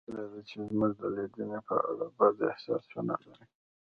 [0.07, 3.43] هیله ده چې زموږ د لیدنې په اړه بد احساس ونلرئ